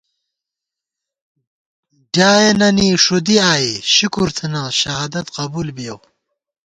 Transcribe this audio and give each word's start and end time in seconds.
ڈیائېننی 2.13 2.89
ݭُدی 3.03 3.37
آئی، 3.51 3.71
شکر 3.95 4.27
تھنہ 4.37 4.63
شہادت 4.79 5.25
قبُول 5.37 5.67
بِیَؤ 5.75 5.97